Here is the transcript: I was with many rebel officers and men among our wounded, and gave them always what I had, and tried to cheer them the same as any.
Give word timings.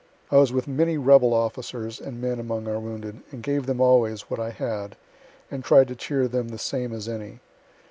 I 0.31 0.37
was 0.37 0.51
with 0.51 0.67
many 0.67 0.97
rebel 0.97 1.31
officers 1.31 1.99
and 2.01 2.19
men 2.19 2.39
among 2.39 2.67
our 2.67 2.79
wounded, 2.79 3.21
and 3.31 3.43
gave 3.43 3.67
them 3.67 3.79
always 3.79 4.31
what 4.31 4.39
I 4.39 4.49
had, 4.49 4.95
and 5.51 5.63
tried 5.63 5.89
to 5.89 5.95
cheer 5.95 6.27
them 6.27 6.47
the 6.47 6.57
same 6.57 6.91
as 6.91 7.07
any. 7.07 7.39